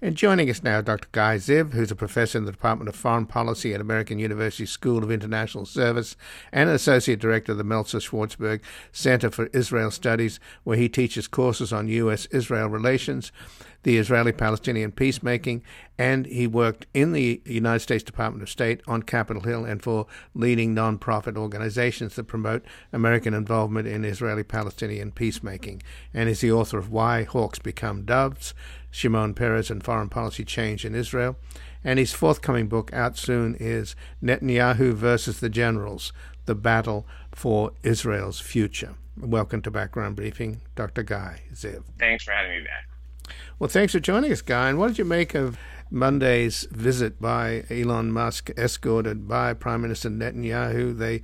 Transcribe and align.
And 0.00 0.14
joining 0.14 0.48
us 0.48 0.62
now, 0.62 0.80
Dr. 0.80 1.08
Guy 1.10 1.38
Ziv, 1.38 1.72
who's 1.72 1.90
a 1.90 1.96
professor 1.96 2.38
in 2.38 2.44
the 2.44 2.52
Department 2.52 2.88
of 2.88 2.94
Foreign 2.94 3.26
Policy 3.26 3.74
at 3.74 3.80
American 3.80 4.20
University 4.20 4.64
School 4.64 5.02
of 5.02 5.10
International 5.10 5.66
Service 5.66 6.14
and 6.52 6.70
an 6.70 6.76
associate 6.76 7.18
director 7.18 7.50
of 7.50 7.58
the 7.58 7.64
Meltzer 7.64 7.98
Schwartzberg 7.98 8.60
Center 8.92 9.28
for 9.28 9.46
Israel 9.46 9.90
Studies, 9.90 10.38
where 10.62 10.76
he 10.76 10.88
teaches 10.88 11.26
courses 11.26 11.72
on 11.72 11.88
U.S. 11.88 12.26
Israel 12.26 12.68
relations, 12.68 13.32
the 13.88 13.96
Israeli 13.96 14.32
Palestinian 14.32 14.92
peacemaking, 14.92 15.62
and 15.96 16.26
he 16.26 16.46
worked 16.46 16.86
in 16.92 17.12
the 17.12 17.40
United 17.46 17.78
States 17.78 18.04
Department 18.04 18.42
of 18.42 18.50
State 18.50 18.82
on 18.86 19.02
Capitol 19.02 19.44
Hill 19.44 19.64
and 19.64 19.82
for 19.82 20.06
leading 20.34 20.74
nonprofit 20.74 21.38
organizations 21.38 22.14
that 22.14 22.24
promote 22.24 22.66
American 22.92 23.32
involvement 23.32 23.88
in 23.88 24.04
Israeli 24.04 24.42
Palestinian 24.42 25.10
peacemaking, 25.10 25.82
and 26.12 26.28
is 26.28 26.42
the 26.42 26.52
author 26.52 26.76
of 26.76 26.90
Why 26.92 27.22
Hawks 27.22 27.58
Become 27.58 28.04
Doves 28.04 28.52
Shimon 28.90 29.32
Peres 29.32 29.70
and 29.70 29.82
Foreign 29.82 30.10
Policy 30.10 30.44
Change 30.44 30.84
in 30.84 30.94
Israel. 30.94 31.38
And 31.82 31.98
his 31.98 32.12
forthcoming 32.12 32.68
book, 32.68 32.92
out 32.92 33.16
soon, 33.16 33.56
is 33.58 33.96
Netanyahu 34.22 34.92
versus 34.92 35.40
the 35.40 35.48
Generals 35.48 36.12
The 36.44 36.54
Battle 36.54 37.06
for 37.32 37.70
Israel's 37.82 38.38
Future. 38.38 38.96
Welcome 39.16 39.62
to 39.62 39.70
Background 39.70 40.16
Briefing, 40.16 40.60
Dr. 40.76 41.04
Guy 41.04 41.44
Ziv. 41.54 41.84
Thanks 41.98 42.24
for 42.24 42.32
having 42.32 42.58
me 42.58 42.64
back. 42.64 42.97
Well, 43.58 43.68
thanks 43.68 43.92
for 43.92 44.00
joining 44.00 44.32
us, 44.32 44.42
Guy. 44.42 44.68
And 44.68 44.78
what 44.78 44.88
did 44.88 44.98
you 44.98 45.04
make 45.04 45.34
of 45.34 45.58
Monday's 45.90 46.66
visit 46.70 47.20
by 47.20 47.64
Elon 47.70 48.12
Musk, 48.12 48.50
escorted 48.56 49.26
by 49.28 49.54
Prime 49.54 49.82
Minister 49.82 50.10
Netanyahu? 50.10 50.96
They 50.96 51.22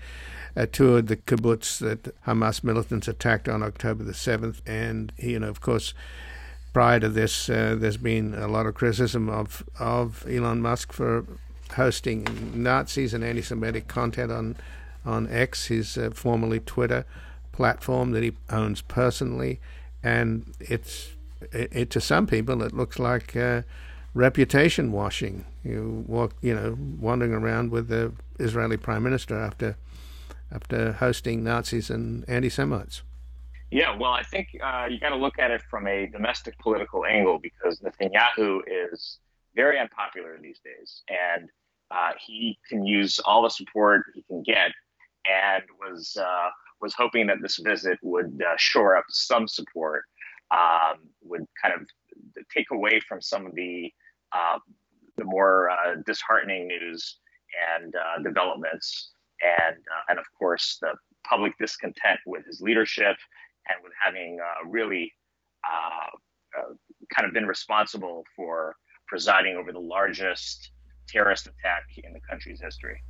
uh, 0.56 0.66
toured 0.66 1.09
the 1.09 1.16
kibbutz 1.16 1.78
that 1.78 2.14
Hamas 2.24 2.64
militants 2.64 3.09
attacked 3.09 3.48
on 3.48 3.62
October 3.62 4.04
the 4.04 4.12
7th. 4.12 4.60
And, 4.66 5.12
you 5.18 5.38
know, 5.38 5.48
of 5.48 5.60
course, 5.60 5.95
prior 6.72 7.00
to 7.00 7.09
this, 7.09 7.48
uh, 7.48 7.76
there's 7.78 7.96
been 7.96 8.34
a 8.34 8.48
lot 8.48 8.66
of 8.66 8.74
criticism 8.74 9.30
of 9.30 9.64
of 9.78 10.26
Elon 10.28 10.60
Musk 10.60 10.92
for 10.92 11.24
hosting 11.76 12.26
Nazis 12.54 13.14
and 13.14 13.24
anti-Semitic 13.24 13.88
content 13.88 14.30
on 14.30 14.57
on 15.07 15.29
X, 15.29 15.66
his 15.66 15.96
uh, 15.96 16.10
formerly 16.12 16.60
Twitter 16.60 17.04
platform 17.52 18.10
that 18.12 18.23
he 18.23 18.32
owns 18.51 18.80
personally, 18.82 19.60
and 20.02 20.54
it's 20.60 21.13
it, 21.52 21.68
it 21.73 21.90
to 21.90 22.00
some 22.00 22.26
people 22.26 22.62
it 22.62 22.73
looks 22.73 22.98
like 22.98 23.37
uh, 23.37 23.62
reputation 24.14 24.92
washing. 24.92 25.45
You 25.62 26.04
walk, 26.06 26.34
you 26.40 26.54
know, 26.54 26.76
wandering 27.01 27.32
around 27.32 27.70
with 27.70 27.88
the 27.88 28.12
Israeli 28.38 28.76
prime 28.76 29.02
minister 29.02 29.38
after 29.38 29.76
after 30.52 30.92
hosting 30.92 31.42
Nazis 31.42 31.90
and 31.90 32.28
anti-Semites. 32.28 33.02
Yeah, 33.70 33.96
well, 33.98 34.12
I 34.12 34.23
think 34.23 34.48
uh, 34.62 34.86
you 34.88 35.01
got 35.01 35.09
to 35.09 35.16
look 35.16 35.38
at 35.38 35.51
it 35.51 35.62
from 35.68 35.88
a 35.88 36.06
domestic 36.06 36.56
political 36.59 37.04
angle 37.04 37.40
because 37.40 37.80
Netanyahu 37.80 38.60
is 38.66 39.18
very 39.56 39.80
unpopular 39.80 40.38
these 40.40 40.60
days, 40.60 41.02
and 41.08 41.48
uh, 41.90 42.12
he 42.24 42.56
can 42.68 42.84
use 42.86 43.18
all 43.24 43.42
the 43.42 43.51
support 43.51 44.02
he 44.14 44.23
can 44.23 44.42
get, 44.45 44.70
and 45.26 45.64
was 45.80 46.16
uh, 46.20 46.51
was 46.80 46.95
hoping 46.95 47.26
that 47.26 47.38
this 47.42 47.58
visit 47.58 47.98
would 48.02 48.40
uh, 48.46 48.54
shore 48.58 48.96
up 48.96 49.06
some 49.08 49.48
support, 49.48 50.04
um, 50.55 50.99
would 51.23 51.47
kind 51.60 51.74
of 51.74 51.87
take 52.55 52.71
away 52.71 53.01
from 53.09 53.21
some 53.21 53.47
of 53.47 53.55
the 53.55 53.93
uh, 54.33 54.59
the 55.16 55.24
more 55.24 55.71
uh, 55.71 55.95
disheartening 56.07 56.66
news 56.66 57.19
and 57.77 57.95
developments, 58.24 59.13
and 59.43 59.77
and 60.09 60.19
of 60.19 60.25
course 60.38 60.79
the 60.80 60.95
public 61.29 61.57
discontent 61.59 62.21
with 62.27 62.45
his 62.47 62.60
leadership 62.60 63.16
and 63.69 63.82
with 63.82 63.93
having 64.03 64.38
uh, 64.41 64.69
really 64.69 65.12
uh, 65.65 66.60
uh, 66.60 66.75
kind 67.15 67.27
of 67.27 67.32
been 67.32 67.47
responsible 67.47 68.25
for 68.37 68.77
presiding 69.06 69.56
over 69.56 69.72
the 69.72 69.78
largest 69.78 70.71
terrorist 71.09 71.47
attack 71.47 71.84
in 72.03 72.12
the 72.12 72.21
country's 72.21 72.60
history. 72.60 73.03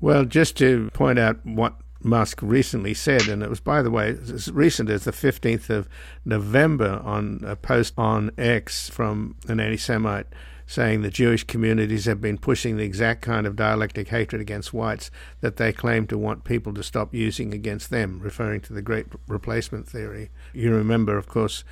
Well, 0.00 0.24
just 0.24 0.56
to 0.58 0.90
point 0.92 1.18
out 1.18 1.44
what 1.44 1.74
Musk 2.02 2.40
recently 2.42 2.94
said, 2.94 3.28
and 3.28 3.42
it 3.42 3.50
was, 3.50 3.60
by 3.60 3.82
the 3.82 3.90
way, 3.90 4.10
as 4.10 4.50
recent 4.50 4.90
as 4.90 5.04
the 5.04 5.12
15th 5.12 5.70
of 5.70 5.88
November 6.24 7.00
on 7.04 7.42
a 7.46 7.56
post 7.56 7.94
on 7.96 8.30
X 8.36 8.88
from 8.88 9.36
an 9.48 9.60
anti 9.60 9.76
Semite 9.76 10.26
saying 10.66 11.02
the 11.02 11.10
Jewish 11.10 11.44
communities 11.44 12.06
have 12.06 12.20
been 12.20 12.38
pushing 12.38 12.76
the 12.76 12.84
exact 12.84 13.20
kind 13.20 13.46
of 13.46 13.56
dialectic 13.56 14.08
hatred 14.08 14.40
against 14.40 14.72
whites 14.72 15.10
that 15.40 15.56
they 15.56 15.72
claim 15.72 16.06
to 16.06 16.16
want 16.16 16.44
people 16.44 16.72
to 16.72 16.82
stop 16.82 17.12
using 17.12 17.52
against 17.52 17.90
them, 17.90 18.20
referring 18.20 18.60
to 18.62 18.72
the 18.72 18.80
Great 18.80 19.06
Replacement 19.28 19.86
theory. 19.86 20.30
You 20.54 20.74
remember, 20.74 21.18
of 21.18 21.28
course, 21.28 21.62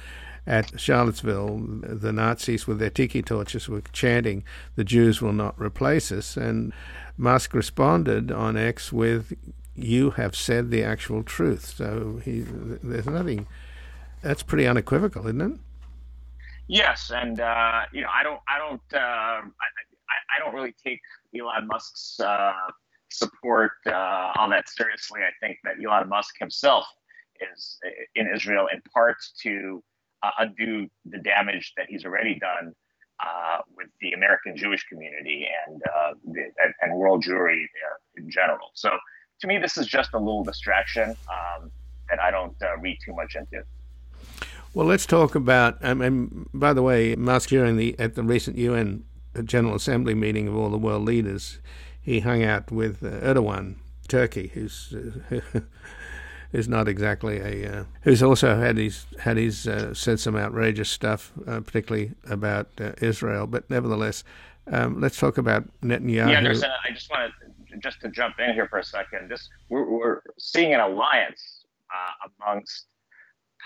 at 0.47 0.78
Charlottesville, 0.78 1.60
the 1.82 2.12
Nazis 2.12 2.66
with 2.66 2.78
their 2.78 2.91
tiki 2.91 3.22
torches 3.22 3.69
were 3.69 3.82
chanting, 3.93 4.44
The 4.75 4.84
Jews 4.84 5.22
will 5.22 5.32
not 5.32 5.59
replace 5.59 6.10
us. 6.10 6.37
And 6.37 6.72
Musk 7.16 7.55
responded 7.55 8.31
on 8.31 8.56
X 8.56 8.93
with, 8.93 9.32
You 9.75 10.10
have 10.10 10.34
said 10.34 10.70
the 10.70 10.82
actual 10.82 11.22
truth. 11.22 11.75
So 11.76 12.20
he, 12.25 12.41
there's 12.41 13.06
nothing, 13.06 13.47
that's 14.22 14.42
pretty 14.42 14.66
unequivocal, 14.66 15.26
isn't 15.26 15.41
it? 15.41 15.58
Yes, 16.69 17.10
and 17.12 17.41
uh, 17.41 17.82
you 17.92 18.03
know, 18.03 18.08
I 18.14 18.22
don't, 18.22 18.41
I 18.47 18.58
don't, 18.58 18.81
uh, 18.94 18.97
I, 18.97 19.41
I, 20.36 20.38
don't 20.38 20.54
really 20.54 20.72
take 20.84 21.00
Elon 21.36 21.66
Musk's 21.66 22.20
uh, 22.20 22.53
support 23.10 23.72
uh, 23.86 24.32
all 24.36 24.48
that 24.50 24.69
seriously. 24.69 25.20
I 25.22 25.32
think 25.44 25.58
that 25.64 25.75
Elon 25.84 26.08
Musk 26.08 26.37
himself 26.38 26.87
is 27.52 27.76
in 28.14 28.28
Israel 28.32 28.69
in 28.72 28.81
part 28.94 29.16
to 29.42 29.82
uh, 30.22 30.31
undo 30.38 30.88
the 31.06 31.19
damage 31.19 31.72
that 31.76 31.87
he's 31.88 32.04
already 32.04 32.38
done 32.38 32.72
uh, 33.19 33.58
with 33.76 33.88
the 34.00 34.12
American 34.12 34.56
Jewish 34.56 34.84
community 34.84 35.47
and 35.66 35.82
the, 36.25 36.42
and 36.82 36.94
world 36.94 37.25
Jewry 37.25 37.64
in 38.16 38.31
general. 38.31 38.70
So 38.75 38.91
to 39.41 39.47
me, 39.47 39.59
this 39.59 39.77
is 39.77 39.87
just 39.87 40.11
a 40.15 40.19
little 40.19 40.45
distraction 40.45 41.11
um, 41.11 41.71
that 42.09 42.21
I 42.21 42.31
don't 42.31 42.55
read 42.81 42.99
too 43.05 43.15
much 43.15 43.37
into. 43.37 43.59
it. 43.59 43.67
Well, 44.73 44.87
let's 44.87 45.06
talk 45.06 45.34
about. 45.34 45.78
Um, 45.84 46.49
by 46.55 46.73
the 46.73 46.83
way, 46.83 47.17
Musk 47.17 47.49
during 47.49 47.77
the 47.77 47.99
at 47.99 48.15
the 48.15 48.23
recent 48.23 48.56
UN 48.56 49.05
General 49.45 49.75
Assembly 49.75 50.15
meeting 50.15 50.47
of 50.47 50.56
all 50.56 50.71
the 50.71 50.79
world 50.79 51.05
leaders, 51.05 51.59
he 52.00 52.21
hung 52.21 52.45
out 52.45 52.71
with 52.71 53.03
uh, 53.03 53.09
Erdogan, 53.21 53.77
Turkey, 54.06 54.53
who's 54.55 54.95
uh, 54.95 55.41
who's 56.53 56.69
not 56.69 56.87
exactly 56.87 57.39
a 57.39 57.81
uh, 57.81 57.84
who's 58.03 58.23
also 58.23 58.56
had 58.61 58.77
his 58.77 59.06
had 59.19 59.37
his 59.37 59.67
uh, 59.67 59.93
said 59.93 60.21
some 60.21 60.37
outrageous 60.37 60.89
stuff, 60.89 61.33
uh, 61.49 61.61
particularly 61.61 62.12
about 62.29 62.69
uh, 62.81 62.93
Israel. 63.00 63.49
But 63.49 63.69
nevertheless, 63.71 64.23
um, 64.71 65.00
let's 65.00 65.19
talk 65.19 65.37
about 65.37 65.65
Netanyahu. 65.83 66.31
Yeah, 66.31 66.39
Anderson, 66.39 66.71
I 66.89 66.93
just 66.93 67.11
want 67.11 67.33
to 67.41 67.47
just 67.78 68.00
to 68.00 68.08
jump 68.08 68.36
in 68.38 68.53
here 68.54 68.69
for 68.69 68.78
a 68.78 68.84
second. 68.84 69.31
This 69.31 69.48
we're, 69.69 69.88
we're 69.88 70.20
seeing 70.38 70.75
an 70.75 70.81
alliance 70.81 71.64
amongst 72.41 72.86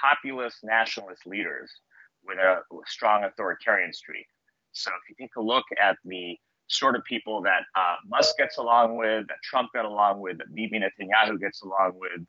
populist 0.00 0.59
nationalist 0.62 1.26
leaders 1.26 1.70
with 2.26 2.38
a 2.38 2.60
strong 2.87 3.25
authoritarian 3.25 3.92
streak. 3.92 4.26
So 4.72 4.91
if 4.91 5.09
you 5.09 5.26
take 5.26 5.37
a 5.37 5.41
look 5.41 5.65
at 5.81 5.97
the 6.04 6.37
sort 6.66 6.97
of 6.97 7.04
people 7.04 7.42
that 7.42 7.62
uh, 7.76 7.97
Musk 8.09 8.37
gets 8.38 8.59
along 8.59 8.97
with, 8.97 9.28
that 9.28 9.37
Trump 9.42 9.70
got 9.75 9.84
along 9.84 10.21
with, 10.21 10.38
that 10.38 10.54
Bibi 10.54 10.81
Netanyahu 10.81 11.38
gets 11.38 11.62
along 11.62 11.92
with, 11.94 12.26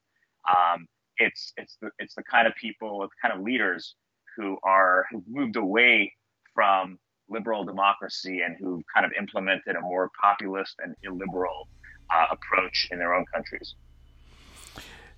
um, 0.49 0.85
it's 1.17 1.53
it's 1.57 1.77
the 1.81 1.89
it's 1.97 2.13
the 2.15 2.23
kind 2.23 2.45
of 2.45 2.53
people, 2.55 2.99
the 2.99 3.07
kind 3.21 3.33
of 3.33 3.43
leaders 3.43 3.95
who 4.35 4.57
are 4.63 5.05
who've 5.09 5.23
moved 5.27 5.55
away 5.55 6.13
from 6.53 6.99
liberal 7.29 7.63
democracy 7.63 8.41
and 8.41 8.55
who've 8.57 8.83
kind 8.93 9.05
of 9.05 9.11
implemented 9.17 9.75
a 9.75 9.81
more 9.81 10.11
populist 10.21 10.75
and 10.83 10.95
illiberal 11.03 11.67
uh, 12.13 12.25
approach 12.31 12.87
in 12.91 12.99
their 12.99 13.13
own 13.13 13.25
countries. 13.33 13.75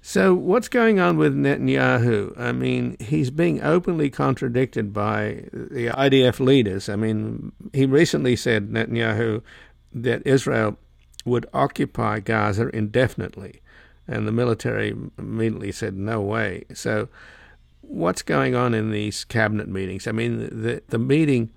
So, 0.01 0.33
what's 0.33 0.69
going 0.69 0.99
on 0.99 1.17
with 1.17 1.35
Netanyahu? 1.35 2.39
I 2.39 2.53
mean, 2.53 2.95
he's 2.99 3.29
being 3.29 3.61
openly 3.61 4.09
contradicted 4.09 4.93
by 4.93 5.43
the 5.51 5.87
IDF 5.87 6.39
leaders. 6.39 6.87
I 6.87 6.95
mean, 6.95 7.51
he 7.73 7.85
recently 7.85 8.37
said, 8.37 8.69
Netanyahu, 8.69 9.41
that 9.93 10.25
Israel 10.25 10.77
would 11.25 11.45
occupy 11.53 12.21
Gaza 12.21 12.69
indefinitely. 12.69 13.61
And 14.07 14.25
the 14.25 14.31
military 14.31 14.95
immediately 15.17 15.73
said, 15.73 15.97
no 15.97 16.21
way. 16.21 16.63
So, 16.73 17.09
what's 17.81 18.21
going 18.21 18.55
on 18.55 18.73
in 18.73 18.91
these 18.91 19.25
cabinet 19.25 19.67
meetings? 19.67 20.07
I 20.07 20.13
mean, 20.13 20.39
the, 20.39 20.81
the 20.87 20.99
meeting 20.99 21.49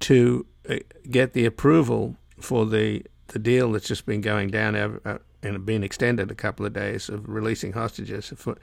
to 0.00 0.46
uh, 0.68 0.76
get 1.10 1.32
the 1.32 1.46
approval 1.46 2.16
for 2.38 2.66
the, 2.66 3.04
the 3.28 3.38
deal 3.38 3.72
that's 3.72 3.88
just 3.88 4.06
been 4.06 4.20
going 4.20 4.48
down 4.48 4.74
uh, 4.76 5.18
and 5.42 5.64
being 5.64 5.82
extended 5.82 6.30
a 6.30 6.34
couple 6.34 6.66
of 6.66 6.72
days 6.72 7.08
of 7.08 7.28
releasing 7.28 7.72
hostages 7.72 8.32
for, 8.36 8.56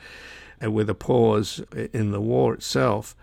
uh, 0.63 0.69
with 0.69 0.89
a 0.89 0.95
pause 0.95 1.61
in 1.93 2.11
the 2.11 2.21
war 2.21 2.53
itself. 2.53 3.15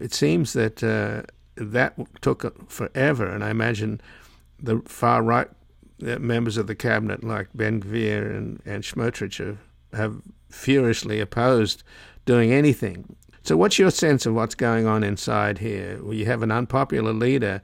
It 0.00 0.14
seems 0.14 0.52
that 0.54 0.82
uh, 0.82 1.22
that 1.56 1.94
took 2.22 2.70
forever, 2.70 3.26
and 3.26 3.44
I 3.44 3.50
imagine 3.50 4.00
the 4.58 4.80
far 4.86 5.22
right 5.22 5.48
uh, 6.02 6.18
members 6.18 6.56
of 6.56 6.66
the 6.66 6.74
cabinet, 6.74 7.22
like 7.22 7.48
Ben 7.54 7.82
Gvir 7.82 8.34
and, 8.36 8.62
and 8.64 8.84
have, 8.84 9.58
have 9.92 10.22
furiously 10.48 11.20
opposed 11.20 11.82
doing 12.24 12.52
anything 12.52 13.16
So, 13.44 13.56
what's 13.56 13.78
your 13.78 13.90
sense 13.90 14.24
of 14.24 14.34
what's 14.34 14.54
going 14.54 14.86
on 14.86 15.02
inside 15.02 15.58
here? 15.58 15.98
Well, 16.02 16.14
you 16.14 16.26
have 16.26 16.42
an 16.42 16.52
unpopular 16.52 17.12
leader 17.12 17.60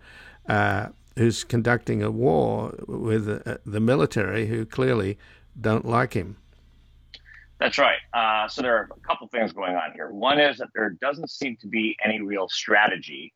uh, 0.49 0.89
who's 1.17 1.45
conducting 1.45 2.03
a 2.03 2.11
war 2.11 2.75
with 2.89 3.29
uh, 3.29 3.59
the 3.65 3.79
military 3.79 4.47
who 4.47 4.67
clearly 4.67 5.19
don't 5.61 5.85
like 5.85 6.15
him. 6.15 6.37
That's 7.61 7.79
right. 7.79 7.99
Uh, 8.13 8.49
so 8.49 8.63
there 8.63 8.77
are 8.77 8.89
a 8.91 9.01
couple 9.01 9.29
things 9.29 9.53
going 9.53 9.75
on 9.75 9.93
here. 9.95 10.11
One 10.11 10.41
is 10.41 10.59
that 10.59 10.69
there 10.75 10.91
doesn't 11.01 11.31
seem 11.31 11.57
to 11.61 11.69
be 11.69 11.97
any 12.05 12.21
real 12.21 12.49
strategy, 12.49 13.33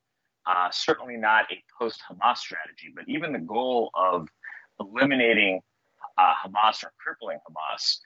uh, 0.46 0.70
certainly 0.70 1.16
not 1.16 1.44
a 1.52 1.62
post 1.76 2.00
Hamas 2.10 2.38
strategy, 2.38 2.92
but 2.94 3.04
even 3.08 3.32
the 3.32 3.40
goal 3.40 3.90
of 3.94 4.28
eliminating 4.80 5.60
uh, 6.18 6.32
Hamas 6.44 6.84
or 6.84 6.92
crippling 6.98 7.38
Hamas 7.48 7.98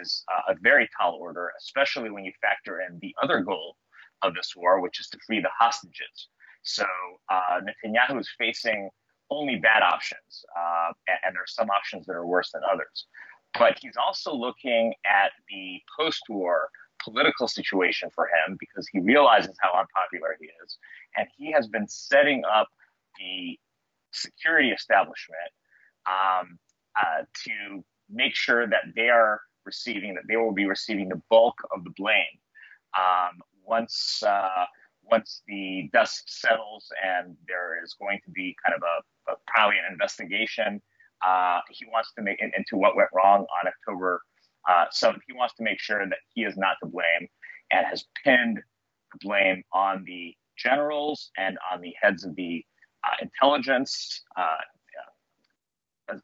is 0.00 0.24
uh, 0.32 0.52
a 0.52 0.56
very 0.60 0.88
tall 0.98 1.14
order, 1.20 1.50
especially 1.58 2.10
when 2.10 2.24
you 2.24 2.32
factor 2.40 2.80
in 2.80 2.98
the 3.00 3.14
other 3.22 3.40
goal 3.40 3.76
of 4.22 4.34
this 4.34 4.54
war, 4.56 4.80
which 4.80 5.00
is 5.00 5.08
to 5.08 5.18
free 5.26 5.40
the 5.40 5.50
hostages. 5.58 6.28
So 6.62 6.84
uh, 7.30 7.60
Netanyahu 7.60 8.20
is 8.20 8.28
facing 8.38 8.90
only 9.30 9.56
bad 9.56 9.82
options, 9.82 10.44
uh, 10.58 10.92
and, 11.08 11.18
and 11.24 11.34
there 11.34 11.42
are 11.42 11.46
some 11.46 11.70
options 11.70 12.06
that 12.06 12.12
are 12.14 12.26
worse 12.26 12.50
than 12.52 12.62
others. 12.70 13.06
But 13.58 13.78
he's 13.80 13.96
also 13.96 14.34
looking 14.34 14.94
at 15.04 15.32
the 15.48 15.80
post 15.98 16.22
war 16.28 16.68
political 17.02 17.46
situation 17.46 18.08
for 18.14 18.26
him 18.26 18.56
because 18.58 18.88
he 18.88 18.98
realizes 19.00 19.56
how 19.60 19.72
unpopular 19.78 20.36
he 20.40 20.46
is. 20.64 20.78
And 21.16 21.28
he 21.36 21.52
has 21.52 21.68
been 21.68 21.86
setting 21.86 22.42
up 22.44 22.68
the 23.18 23.58
security 24.12 24.70
establishment 24.70 25.38
um, 26.06 26.58
uh, 26.96 27.22
to 27.44 27.84
make 28.10 28.34
sure 28.34 28.66
that 28.66 28.84
they 28.96 29.08
are 29.08 29.40
receiving, 29.64 30.14
that 30.14 30.24
they 30.28 30.36
will 30.36 30.52
be 30.52 30.66
receiving 30.66 31.08
the 31.08 31.20
bulk 31.30 31.56
of 31.74 31.84
the 31.84 31.90
blame 31.96 32.38
um, 32.96 33.40
once. 33.64 34.22
Uh, 34.26 34.66
once 35.10 35.42
the 35.46 35.90
dust 35.92 36.22
settles 36.26 36.90
and 37.04 37.36
there 37.46 37.78
is 37.84 37.94
going 38.00 38.18
to 38.24 38.30
be 38.30 38.56
kind 38.64 38.74
of 38.74 38.80
a, 38.82 39.32
a 39.32 39.36
probably 39.46 39.76
an 39.76 39.84
investigation 39.92 40.80
uh, 41.24 41.60
he 41.70 41.86
wants 41.86 42.12
to 42.14 42.22
make 42.22 42.40
into 42.40 42.76
what 42.76 42.96
went 42.96 43.08
wrong 43.14 43.46
on 43.60 43.68
October 43.68 44.20
uh, 44.68 44.86
7th. 44.92 45.20
He 45.26 45.32
wants 45.32 45.54
to 45.54 45.62
make 45.62 45.80
sure 45.80 46.06
that 46.06 46.18
he 46.34 46.42
is 46.42 46.56
not 46.56 46.76
to 46.82 46.88
blame 46.88 47.28
and 47.70 47.86
has 47.86 48.04
pinned 48.22 48.58
the 49.12 49.18
blame 49.20 49.62
on 49.72 50.04
the 50.04 50.34
generals 50.56 51.30
and 51.36 51.56
on 51.72 51.80
the 51.80 51.94
heads 52.00 52.24
of 52.24 52.36
the 52.36 52.64
uh, 53.04 53.16
intelligence, 53.22 54.22
uh, 54.36 54.56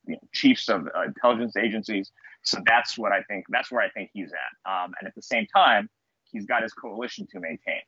know, 0.09 0.19
chiefs 0.33 0.69
of 0.69 0.87
uh, 0.97 1.03
intelligence 1.05 1.57
agencies. 1.57 2.13
So 2.43 2.59
that's 2.67 2.97
what 2.99 3.13
I 3.13 3.23
think. 3.25 3.45
That's 3.49 3.71
where 3.71 3.83
I 3.83 3.91
think 3.91 4.11
he's 4.13 4.33
at. 4.33 4.71
Um, 4.71 4.93
and 4.99 5.07
at 5.07 5.15
the 5.15 5.23
same 5.23 5.47
time, 5.55 5.89
he's 6.25 6.47
got 6.47 6.63
his 6.63 6.73
coalition 6.73 7.27
to 7.33 7.41
maintain. 7.41 7.83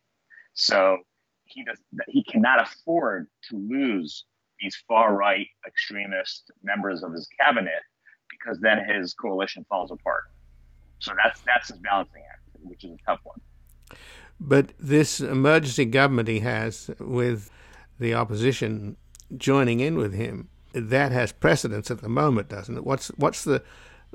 So 0.55 0.99
he 1.45 1.65
does. 1.65 1.79
He 2.09 2.23
cannot 2.25 2.63
afford 2.63 3.29
to 3.51 3.57
lose 3.57 4.25
these 4.61 4.77
far 4.87 5.15
right 5.15 5.47
extremist 5.67 6.51
members 6.63 7.03
of 7.03 7.13
his 7.13 7.29
cabinet 7.41 7.83
because 8.31 8.61
then 8.61 8.85
his 8.85 9.15
coalition 9.15 9.65
falls 9.69 9.91
apart. 9.91 10.25
So 10.99 11.13
that's 11.23 11.41
that's 11.47 11.69
his 11.69 11.79
balancing 11.79 12.23
act, 12.31 12.43
which 12.63 12.85
is 12.85 12.93
a 12.93 12.97
tough 13.07 13.21
one. 13.25 13.41
But 14.39 14.73
this 14.79 15.21
emergency 15.21 15.85
government 15.85 16.29
he 16.29 16.41
has 16.41 16.91
with 16.99 17.51
the 17.99 18.15
opposition 18.15 18.97
joining 19.37 19.81
in 19.81 19.97
with 19.97 20.13
him, 20.13 20.49
that 20.75 21.13
has 21.13 21.33
precedence 21.33 21.91
at 21.91 22.01
the 22.01 22.09
moment, 22.09 22.49
doesn't 22.49 22.77
it? 22.77 22.85
What's 22.85 23.09
what's 23.11 23.45
the 23.45 23.63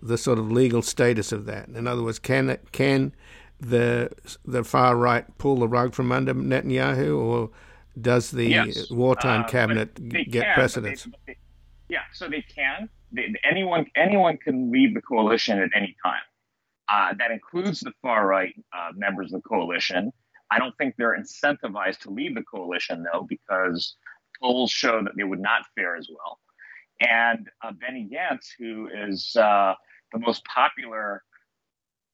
the 0.02 0.18
sort 0.18 0.40
of 0.40 0.52
legal 0.52 0.82
status 0.82 1.32
of 1.32 1.46
that? 1.46 1.68
In 1.70 1.88
other 1.88 2.04
words, 2.04 2.20
can 2.20 2.58
can 2.72 3.14
the 3.60 4.10
the 4.46 4.64
far 4.64 4.96
right 4.96 5.26
pull 5.38 5.58
the 5.58 5.68
rug 5.68 5.94
from 5.94 6.12
under 6.12 6.34
Netanyahu, 6.34 7.18
or 7.18 7.50
does 8.00 8.32
the 8.32 8.46
yes. 8.46 8.92
wartime 8.92 9.42
uh, 9.42 9.48
cabinet 9.48 10.10
get 10.10 10.46
can, 10.46 10.54
precedence? 10.54 11.04
They, 11.04 11.12
they, 11.28 11.38
yeah, 11.90 12.02
so 12.14 12.28
they 12.28 12.44
can. 12.44 12.90
They, 13.12 13.34
anyone 13.50 13.86
anyone 13.96 14.38
can 14.38 14.72
leave 14.72 14.94
the 14.94 15.02
coalition 15.02 15.60
at 15.60 15.70
any 15.76 15.96
time. 16.04 16.22
Uh, 16.90 17.14
that 17.18 17.32
includes 17.32 17.82
the 17.82 17.92
far 18.02 18.28
right 18.28 18.54
uh, 18.74 18.92
members 18.96 19.34
of 19.34 19.42
the 19.42 19.50
coalition. 19.50 20.12
I 20.50 20.60
don't 20.60 20.78
think 20.78 20.96
they're 20.98 21.18
incentivized 21.20 22.00
to 22.00 22.10
leave 22.10 22.36
the 22.36 22.44
coalition 22.44 23.04
though, 23.04 23.26
because 23.28 23.96
polls 24.42 24.72
show 24.72 25.04
that 25.04 25.14
they 25.18 25.24
would 25.24 25.42
not 25.42 25.64
fare 25.76 25.98
as 25.98 26.08
well. 26.10 26.40
And 27.02 27.48
uh, 27.62 27.72
Benny 27.72 28.10
Gantz, 28.12 28.48
who 28.58 28.90
is 28.94 29.36
uh, 29.36 29.74
the 30.14 30.20
most 30.20 30.44
popular 30.46 31.24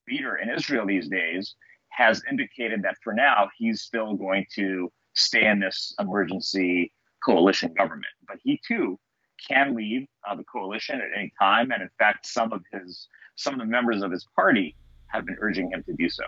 leader 0.08 0.36
in 0.36 0.50
Israel 0.50 0.86
these 0.86 1.08
days, 1.08 1.56
has 1.90 2.22
indicated 2.30 2.82
that 2.84 2.96
for 3.04 3.14
now 3.14 3.50
he's 3.58 3.82
still 3.82 4.16
going 4.16 4.46
to 4.56 4.92
stay 5.14 5.46
in 5.46 5.60
this 5.60 5.94
emergency 6.00 6.92
coalition 7.24 7.74
government. 7.74 8.06
But 8.28 8.38
he 8.44 8.60
too 8.68 9.00
can 9.48 9.76
leave 9.76 10.08
uh, 10.28 10.36
the 10.36 10.44
coalition 10.44 10.96
at 11.02 11.18
any 11.18 11.32
time, 11.40 11.72
and 11.72 11.82
in 11.82 11.90
fact, 11.98 12.26
some 12.26 12.52
of 12.52 12.62
his 12.72 13.08
some 13.36 13.54
of 13.54 13.60
the 13.60 13.66
members 13.66 14.02
of 14.02 14.12
his 14.12 14.28
party 14.36 14.76
have 15.08 15.26
been 15.26 15.38
urging 15.40 15.72
him 15.72 15.84
to 15.84 15.94
do 15.94 16.10
so. 16.10 16.24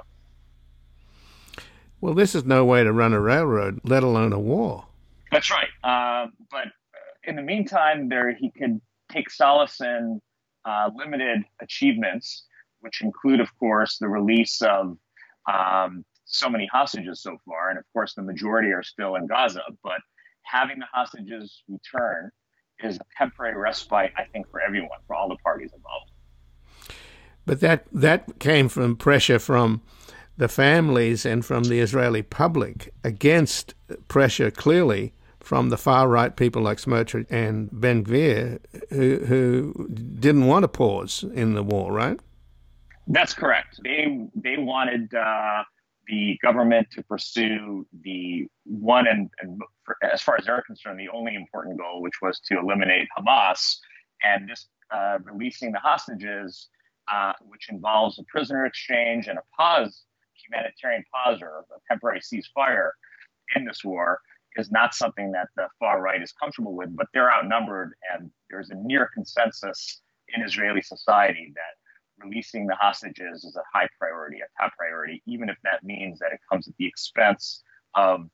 Well, 2.01 2.13
this 2.13 2.35
is 2.35 2.45
no 2.45 2.65
way 2.65 2.83
to 2.83 2.91
run 2.91 3.13
a 3.13 3.19
railroad, 3.19 3.79
let 3.83 4.03
alone 4.03 4.33
a 4.33 4.39
war. 4.39 4.85
That's 5.31 5.49
right. 5.49 5.69
Uh, 5.83 6.27
but 6.51 6.67
in 7.27 7.36
the 7.36 7.42
meantime, 7.42 8.10
there 8.10 8.33
he 8.33 8.51
could 8.51 8.80
take 9.12 9.30
solace 9.30 9.81
in 9.81 10.19
uh, 10.66 10.89
limited 10.95 11.44
achievements, 11.62 12.45
which 12.80 13.01
include, 13.01 13.39
of 13.39 13.50
course, 13.57 13.98
the 13.98 14.07
release 14.07 14.62
of 14.62 14.98
um, 15.51 16.04
so 16.25 16.50
many 16.50 16.68
hostages 16.72 17.22
so 17.22 17.38
far, 17.45 17.69
and 17.69 17.77
of 17.77 17.86
course 17.94 18.16
the 18.16 18.22
majority 18.22 18.72
are 18.72 18.83
still 18.83 19.16
in 19.16 19.27
Gaza. 19.27 19.62
But 19.83 20.00
having 20.44 20.80
the 20.80 20.88
hostages 20.92 21.63
return 21.68 22.31
is 22.83 22.98
a 22.98 23.06
temporary 23.18 23.56
respite, 23.56 24.12
I 24.18 24.24
think, 24.25 24.50
for 24.50 24.62
everyone, 24.62 25.00
for 25.07 25.16
all 25.16 25.30
the 25.30 25.38
parties 25.38 25.72
involved. 25.74 26.12
But 27.45 27.60
that 27.60 27.86
that 27.92 28.39
came 28.39 28.69
from 28.69 28.95
pressure 28.95 29.39
from 29.39 29.81
the 30.38 30.48
families 30.48 31.25
and 31.25 31.45
from 31.45 31.66
the 31.66 31.80
Israeli 31.80 32.22
public 32.22 32.94
against 33.04 33.74
pressure 34.07 34.51
clearly 34.51 35.13
from 35.45 35.69
the 35.69 35.77
far 35.77 36.07
right 36.07 36.36
people 36.36 36.62
like 36.63 36.80
Smotrich 36.80 37.27
and 37.30 37.69
Ben 37.71 38.03
Gvir, 38.03 38.59
who, 38.89 39.19
who 39.25 39.88
didn't 40.19 40.47
want 40.47 40.65
a 40.65 40.68
pause 40.68 41.24
in 41.36 41.53
the 41.53 41.62
war, 41.62 41.94
right? 41.94 42.19
That's 43.07 43.36
correct. 43.36 43.80
They 43.83 44.27
they 44.33 44.57
wanted 44.57 45.13
uh, 45.13 45.63
the 46.07 46.39
government 46.42 46.88
to 46.94 47.03
pursue 47.03 47.86
the 48.03 48.47
one 48.63 49.06
and, 49.07 49.30
and 49.39 49.62
for, 49.83 49.97
as 50.01 50.24
far 50.24 50.36
as 50.39 50.45
they're 50.45 50.63
concerned, 50.63 51.00
the 51.00 51.09
only 51.09 51.36
important 51.36 51.77
goal, 51.77 52.01
which 52.01 52.15
was 52.24 52.39
to 52.48 52.57
eliminate 52.57 53.08
Hamas, 53.15 53.77
and 54.24 54.50
just 54.50 54.69
uh, 54.89 55.19
releasing 55.24 55.72
the 55.72 55.79
hostages, 55.79 56.69
uh, 57.12 57.34
which 57.48 57.69
involves 57.69 58.17
a 58.17 58.24
prisoner 58.24 58.65
exchange 58.65 59.27
and 59.27 59.38
a 59.38 59.43
pause, 59.55 60.05
humanitarian 60.34 61.03
pause 61.13 61.39
or 61.39 61.60
a 61.60 61.79
temporary 61.88 62.22
ceasefire 62.22 62.89
in 63.55 63.63
this 63.65 63.84
war, 63.84 64.19
is 64.55 64.71
not 64.71 64.93
something 64.93 65.31
that 65.31 65.47
the 65.55 65.67
far 65.79 66.01
right 66.01 66.21
is 66.21 66.31
comfortable 66.31 66.75
with. 66.75 66.95
But 66.95 67.07
they're 67.13 67.31
outnumbered, 67.31 67.93
and 68.13 68.31
there's 68.50 68.69
a 68.69 68.75
near 68.75 69.09
consensus 69.13 70.01
in 70.35 70.43
Israeli 70.43 70.81
society 70.81 71.51
that 71.55 72.24
releasing 72.24 72.65
the 72.67 72.75
hostages 72.75 73.43
is 73.43 73.55
a 73.55 73.63
high 73.77 73.88
priority, 74.00 74.38
a 74.39 74.62
top 74.62 74.74
priority, 74.77 75.21
even 75.25 75.50
if 75.50 75.57
that 75.63 75.83
means 75.83 76.19
that 76.19 76.31
it 76.31 76.39
comes 76.50 76.67
at 76.67 76.74
the 76.77 76.85
expense 76.85 77.62
of 77.93 78.29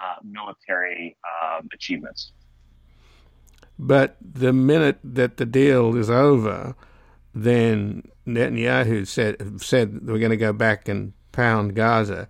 uh, 0.00 0.16
military 0.22 1.16
um, 1.42 1.68
achievements. 1.72 2.32
But 3.78 4.16
the 4.20 4.52
minute 4.52 4.98
that 5.02 5.36
the 5.36 5.46
deal 5.46 5.96
is 5.96 6.08
over, 6.08 6.76
then 7.34 8.08
Netanyahu 8.26 9.06
said 9.06 9.60
said 9.60 10.06
we're 10.06 10.18
going 10.18 10.30
to 10.30 10.36
go 10.36 10.52
back 10.52 10.88
and 10.88 11.12
pound 11.32 11.74
Gaza 11.74 12.28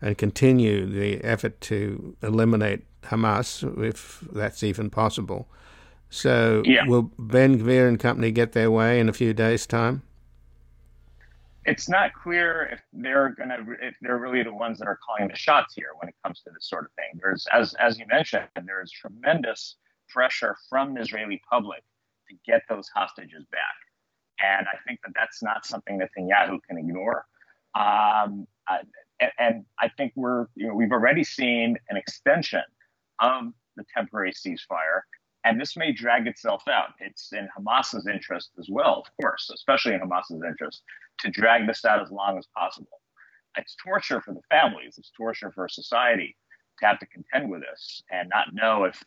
and 0.00 0.18
continue 0.18 0.86
the 0.86 1.22
effort 1.24 1.60
to 1.62 2.16
eliminate 2.22 2.84
Hamas, 3.02 3.62
if 3.82 4.20
that's 4.32 4.62
even 4.62 4.90
possible. 4.90 5.48
So, 6.10 6.62
yeah. 6.64 6.86
will 6.86 7.10
Ben 7.18 7.58
Gvir 7.58 7.88
and 7.88 7.98
company 7.98 8.30
get 8.30 8.52
their 8.52 8.70
way 8.70 9.00
in 9.00 9.08
a 9.08 9.12
few 9.12 9.34
days' 9.34 9.66
time? 9.66 10.02
it's 11.66 11.88
not 11.88 12.14
clear 12.14 12.68
if 12.72 12.80
they're 12.92 13.30
going 13.30 13.48
to 13.48 13.76
if 13.82 13.96
they're 14.00 14.18
really 14.18 14.42
the 14.42 14.54
ones 14.54 14.78
that 14.78 14.86
are 14.86 14.98
calling 15.04 15.28
the 15.28 15.36
shots 15.36 15.74
here 15.74 15.88
when 15.98 16.08
it 16.08 16.14
comes 16.24 16.40
to 16.40 16.50
this 16.50 16.68
sort 16.68 16.84
of 16.84 16.92
thing. 16.92 17.20
There's 17.20 17.46
as 17.52 17.74
as 17.74 17.98
you 17.98 18.06
mentioned, 18.06 18.46
there's 18.64 18.90
tremendous 18.90 19.76
pressure 20.08 20.56
from 20.70 20.94
the 20.94 21.00
Israeli 21.00 21.42
public 21.50 21.82
to 22.28 22.36
get 22.46 22.62
those 22.68 22.88
hostages 22.88 23.44
back, 23.50 23.76
and 24.40 24.66
I 24.68 24.78
think 24.86 25.00
that 25.04 25.12
that's 25.14 25.42
not 25.42 25.66
something 25.66 25.98
that 25.98 26.10
Netanyahu 26.16 26.58
can 26.68 26.78
ignore. 26.78 27.26
Um, 27.74 28.46
and, 29.20 29.30
and 29.38 29.64
I 29.80 29.88
think 29.88 30.12
we're 30.16 30.46
you 30.54 30.68
know 30.68 30.74
we've 30.74 30.92
already 30.92 31.24
seen 31.24 31.76
an 31.88 31.96
extension 31.96 32.62
of 33.20 33.52
the 33.76 33.84
temporary 33.94 34.32
ceasefire 34.32 35.02
and 35.46 35.60
this 35.60 35.76
may 35.76 35.92
drag 35.92 36.26
itself 36.26 36.64
out. 36.68 36.94
It's 36.98 37.32
in 37.32 37.48
Hamas's 37.56 38.08
interest 38.08 38.50
as 38.58 38.66
well, 38.68 39.04
of 39.06 39.22
course, 39.22 39.48
especially 39.54 39.94
in 39.94 40.00
Hamas's 40.00 40.42
interest, 40.44 40.82
to 41.20 41.30
drag 41.30 41.68
this 41.68 41.84
out 41.84 42.02
as 42.02 42.10
long 42.10 42.36
as 42.36 42.46
possible. 42.54 43.00
it's 43.56 43.76
torture 43.76 44.20
for 44.20 44.34
the 44.34 44.40
families. 44.50 44.96
It's 44.98 45.12
torture 45.16 45.52
for 45.52 45.68
society 45.68 46.36
to 46.80 46.86
have 46.86 46.98
to 46.98 47.06
contend 47.06 47.48
with 47.48 47.62
this 47.62 48.02
and 48.10 48.28
not 48.28 48.52
know 48.52 48.84
if 48.84 49.00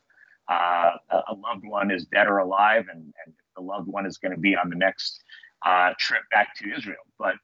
uh, 0.50 0.92
a 1.12 1.34
loved 1.34 1.66
one 1.66 1.92
is 1.92 2.06
dead 2.06 2.26
or 2.26 2.38
alive, 2.38 2.86
and, 2.90 3.14
and 3.26 3.34
the 3.58 3.62
loved 3.62 3.88
one 3.88 4.06
is 4.06 4.18
going 4.18 4.32
to 4.32 4.40
be 4.40 4.56
on 4.56 4.70
the 4.70 4.78
next 4.78 5.22
uh, 5.66 5.92
trip 6.00 6.24
back 6.32 6.56
to 6.56 6.74
Israel. 6.74 7.04
But 7.20 7.36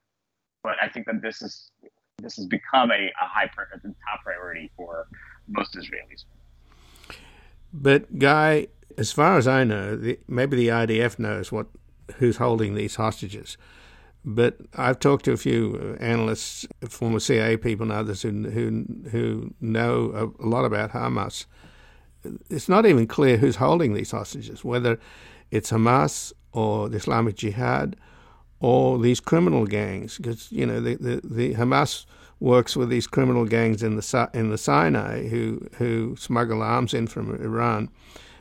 but 0.63 0.77
I 0.81 0.87
think 0.87 1.05
that 1.05 1.21
this 1.21 1.41
is 1.43 1.69
this 2.21 2.35
has 2.37 2.45
become 2.45 2.91
a, 2.91 3.11
a 3.21 3.27
high 3.27 3.47
top 3.47 4.23
priority 4.23 4.71
for 4.75 5.07
most 5.47 5.75
Israelis. 5.75 6.23
But 7.73 8.19
Guy, 8.19 8.67
as 8.97 9.11
far 9.11 9.37
as 9.37 9.47
I 9.47 9.63
know, 9.63 9.95
the, 9.95 10.19
maybe 10.27 10.55
the 10.55 10.69
IDF 10.69 11.19
knows 11.19 11.51
what 11.51 11.67
who's 12.15 12.37
holding 12.37 12.75
these 12.75 12.95
hostages. 12.95 13.57
But 14.23 14.57
I've 14.75 14.99
talked 14.99 15.25
to 15.25 15.33
a 15.33 15.37
few 15.37 15.97
uh, 15.99 16.03
analysts, 16.03 16.65
former 16.89 17.19
CIA 17.19 17.57
people, 17.57 17.83
and 17.83 17.91
others 17.91 18.21
who 18.21 18.31
who, 18.49 18.85
who 19.11 19.53
know 19.61 20.33
a 20.39 20.45
lot 20.45 20.65
about 20.65 20.91
Hamas. 20.91 21.45
It's 22.49 22.69
not 22.69 22.87
even 22.87 23.05
clear 23.05 23.37
who's 23.37 23.57
holding 23.57 23.93
these 23.93 24.11
hostages, 24.11 24.63
whether 24.63 24.99
it's 25.51 25.71
Hamas 25.71 26.33
or 26.53 26.89
the 26.89 26.97
Islamic 26.97 27.35
Jihad 27.35 27.95
or 28.65 28.97
these 28.97 29.19
criminal 29.19 29.67
gangs, 29.67 30.17
because 30.17 30.51
you 30.51 30.65
know 30.65 30.79
the, 30.79 30.95
the, 30.95 31.21
the 31.23 31.53
Hamas 31.53 32.07
works 32.39 32.75
with 32.75 32.89
these 32.89 33.05
criminal 33.05 33.45
gangs 33.45 33.83
in 33.83 33.95
the 33.95 34.29
in 34.33 34.49
the 34.49 34.57
Sinai 34.57 35.27
who 35.27 35.67
who 35.77 36.15
smuggle 36.15 36.63
arms 36.63 36.91
in 36.91 37.05
from 37.05 37.35
Iran, 37.35 37.89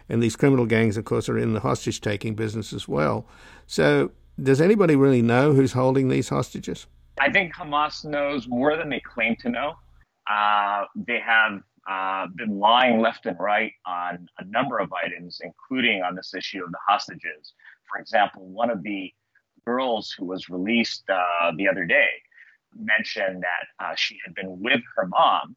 and 0.08 0.22
these 0.22 0.34
criminal 0.34 0.64
gangs, 0.64 0.96
of 0.96 1.04
course, 1.04 1.28
are 1.28 1.36
in 1.36 1.52
the 1.52 1.60
hostage 1.60 2.00
taking 2.00 2.34
business 2.34 2.72
as 2.72 2.88
well. 2.88 3.26
So, 3.66 4.12
does 4.42 4.62
anybody 4.62 4.96
really 4.96 5.20
know 5.20 5.52
who's 5.52 5.72
holding 5.72 6.08
these 6.08 6.30
hostages? 6.30 6.86
I 7.20 7.30
think 7.30 7.54
Hamas 7.54 8.02
knows 8.02 8.48
more 8.48 8.78
than 8.78 8.88
they 8.88 9.00
claim 9.00 9.36
to 9.40 9.50
know. 9.50 9.74
Uh, 10.26 10.84
they 10.96 11.20
have 11.20 11.60
uh, 11.86 12.28
been 12.34 12.58
lying 12.58 12.98
left 12.98 13.26
and 13.26 13.36
right 13.38 13.72
on 13.86 14.26
a 14.38 14.44
number 14.46 14.78
of 14.78 14.90
items, 14.94 15.42
including 15.44 16.00
on 16.00 16.14
this 16.14 16.32
issue 16.32 16.64
of 16.64 16.70
the 16.72 16.78
hostages. 16.88 17.52
For 17.92 18.00
example, 18.00 18.46
one 18.46 18.70
of 18.70 18.82
the 18.82 19.12
girls 19.66 20.14
who 20.16 20.26
was 20.26 20.48
released 20.48 21.04
uh, 21.08 21.52
the 21.56 21.68
other 21.68 21.84
day 21.84 22.08
mentioned 22.76 23.42
that 23.42 23.84
uh, 23.84 23.94
she 23.96 24.18
had 24.24 24.34
been 24.34 24.60
with 24.60 24.80
her 24.96 25.06
mom 25.06 25.56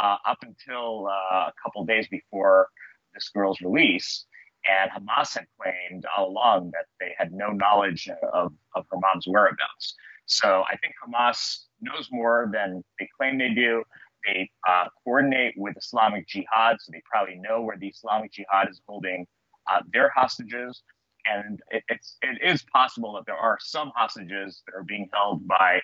uh, 0.00 0.16
up 0.26 0.38
until 0.42 1.08
uh, 1.08 1.48
a 1.48 1.52
couple 1.62 1.84
days 1.84 2.08
before 2.08 2.68
this 3.14 3.30
girl's 3.34 3.60
release. 3.60 4.26
And 4.66 4.90
Hamas 4.90 5.34
had 5.34 5.46
claimed 5.60 6.04
all 6.16 6.28
along 6.28 6.72
that 6.72 6.86
they 7.00 7.14
had 7.16 7.32
no 7.32 7.50
knowledge 7.50 8.08
of, 8.32 8.52
of 8.74 8.86
her 8.90 8.98
mom's 8.98 9.26
whereabouts. 9.26 9.94
So 10.26 10.64
I 10.70 10.76
think 10.76 10.94
Hamas 11.02 11.64
knows 11.80 12.08
more 12.10 12.50
than 12.52 12.84
they 12.98 13.08
claim 13.16 13.38
they 13.38 13.54
do. 13.54 13.82
They 14.26 14.50
uh, 14.68 14.86
coordinate 15.04 15.54
with 15.56 15.76
Islamic 15.76 16.26
Jihad, 16.26 16.76
so 16.80 16.92
they 16.92 17.02
probably 17.10 17.36
know 17.36 17.62
where 17.62 17.78
the 17.78 17.88
Islamic 17.88 18.32
Jihad 18.32 18.68
is 18.68 18.80
holding 18.86 19.26
uh, 19.70 19.80
their 19.92 20.10
hostages. 20.14 20.82
And 21.26 21.60
it, 21.70 21.82
it's, 21.88 22.16
it 22.22 22.38
is 22.42 22.64
possible 22.72 23.14
that 23.14 23.26
there 23.26 23.36
are 23.36 23.58
some 23.60 23.92
hostages 23.94 24.62
that 24.66 24.74
are 24.74 24.84
being 24.84 25.08
held 25.12 25.46
by 25.46 25.80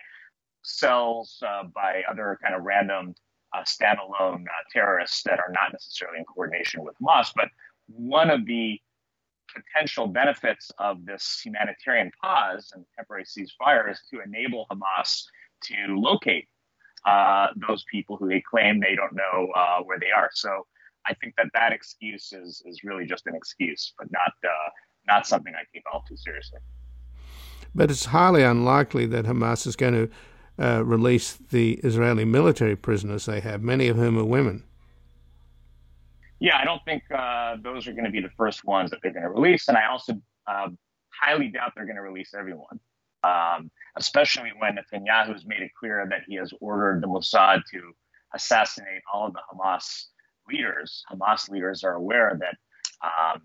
cells 0.62 1.42
uh, 1.46 1.64
by 1.74 2.02
other 2.10 2.38
kind 2.42 2.54
of 2.54 2.62
random 2.62 3.14
uh, 3.54 3.62
standalone 3.62 4.42
uh, 4.42 4.62
terrorists 4.72 5.22
that 5.24 5.38
are 5.38 5.52
not 5.52 5.72
necessarily 5.72 6.18
in 6.18 6.24
coordination 6.24 6.82
with 6.82 6.94
Hamas. 7.02 7.30
But 7.34 7.48
one 7.86 8.30
of 8.30 8.46
the 8.46 8.80
potential 9.54 10.06
benefits 10.06 10.70
of 10.78 11.04
this 11.04 11.40
humanitarian 11.44 12.10
pause 12.22 12.72
and 12.74 12.84
temporary 12.96 13.24
ceasefire 13.24 13.90
is 13.90 14.00
to 14.10 14.20
enable 14.20 14.66
Hamas 14.70 15.24
to 15.64 15.74
locate 15.88 16.48
uh, 17.06 17.48
those 17.68 17.84
people 17.90 18.16
who 18.16 18.28
they 18.28 18.40
claim 18.40 18.80
they 18.80 18.94
don't 18.94 19.14
know 19.14 19.48
uh, 19.54 19.80
where 19.82 19.98
they 19.98 20.10
are. 20.10 20.30
So 20.32 20.66
I 21.06 21.14
think 21.14 21.34
that 21.36 21.48
that 21.52 21.72
excuse 21.72 22.32
is 22.32 22.62
is 22.64 22.82
really 22.82 23.04
just 23.04 23.26
an 23.26 23.34
excuse, 23.34 23.92
but 23.98 24.10
not 24.10 24.32
uh, 24.42 24.70
not 25.06 25.26
something 25.26 25.54
I 25.54 25.64
take 25.72 25.84
all 25.92 26.04
too 26.08 26.16
seriously. 26.16 26.60
But 27.74 27.90
it's 27.90 28.06
highly 28.06 28.42
unlikely 28.42 29.06
that 29.06 29.24
Hamas 29.24 29.66
is 29.66 29.76
going 29.76 29.94
to 29.94 30.10
uh, 30.64 30.84
release 30.84 31.34
the 31.50 31.74
Israeli 31.82 32.24
military 32.24 32.76
prisoners 32.76 33.26
they 33.26 33.40
have, 33.40 33.62
many 33.62 33.88
of 33.88 33.96
whom 33.96 34.16
are 34.18 34.24
women. 34.24 34.62
Yeah, 36.38 36.58
I 36.58 36.64
don't 36.64 36.84
think 36.84 37.02
uh, 37.10 37.56
those 37.62 37.86
are 37.86 37.92
going 37.92 38.04
to 38.04 38.10
be 38.10 38.20
the 38.20 38.30
first 38.36 38.64
ones 38.64 38.90
that 38.90 39.00
they're 39.02 39.12
going 39.12 39.24
to 39.24 39.30
release, 39.30 39.68
and 39.68 39.76
I 39.76 39.86
also 39.86 40.14
uh, 40.46 40.68
highly 41.10 41.48
doubt 41.48 41.72
they're 41.74 41.86
going 41.86 41.96
to 41.96 42.02
release 42.02 42.34
everyone, 42.34 42.78
um, 43.22 43.70
especially 43.96 44.52
when 44.58 44.76
Netanyahu 44.76 45.32
has 45.32 45.46
made 45.46 45.62
it 45.62 45.70
clear 45.78 46.06
that 46.10 46.22
he 46.26 46.34
has 46.36 46.52
ordered 46.60 47.02
the 47.02 47.06
Mossad 47.06 47.62
to 47.72 47.92
assassinate 48.34 49.02
all 49.12 49.26
of 49.26 49.32
the 49.32 49.40
Hamas 49.52 50.06
leaders. 50.48 51.02
Hamas 51.10 51.48
leaders 51.48 51.82
are 51.82 51.94
aware 51.94 52.38
that 52.40 52.56
um, 53.02 53.42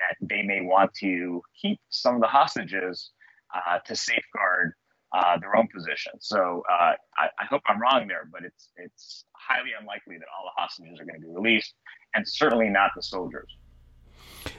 that 0.00 0.16
they 0.28 0.42
may 0.42 0.60
want 0.60 0.92
to 0.94 1.42
keep 1.60 1.78
some 1.90 2.14
of 2.14 2.20
the 2.20 2.26
hostages 2.26 3.10
uh, 3.54 3.78
to 3.86 3.94
safeguard 3.94 4.72
uh, 5.12 5.38
their 5.38 5.56
own 5.56 5.68
position. 5.74 6.12
So 6.20 6.62
uh, 6.70 6.92
I, 7.18 7.28
I, 7.38 7.44
hope 7.48 7.62
I'm 7.66 7.80
wrong 7.80 8.06
there, 8.06 8.28
but 8.32 8.44
it's 8.44 8.70
it's 8.76 9.24
highly 9.32 9.70
unlikely 9.78 10.18
that 10.18 10.26
all 10.36 10.44
the 10.44 10.60
hostages 10.60 11.00
are 11.00 11.04
going 11.04 11.20
to 11.20 11.26
be 11.26 11.32
released, 11.32 11.74
and 12.14 12.26
certainly 12.26 12.68
not 12.68 12.92
the 12.94 13.02
soldiers. 13.02 13.56